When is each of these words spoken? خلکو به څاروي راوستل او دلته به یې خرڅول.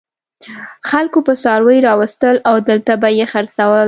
خلکو 0.89 1.19
به 1.25 1.33
څاروي 1.43 1.79
راوستل 1.87 2.35
او 2.49 2.55
دلته 2.69 2.93
به 3.01 3.09
یې 3.17 3.25
خرڅول. 3.31 3.79